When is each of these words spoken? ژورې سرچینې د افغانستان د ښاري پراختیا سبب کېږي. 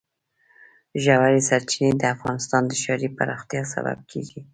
ژورې 1.03 1.41
سرچینې 1.49 1.91
د 1.97 2.03
افغانستان 2.15 2.61
د 2.67 2.71
ښاري 2.81 3.09
پراختیا 3.17 3.61
سبب 3.73 3.97
کېږي. 4.11 4.39